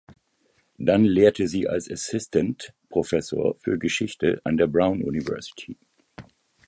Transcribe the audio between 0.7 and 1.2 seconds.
Dann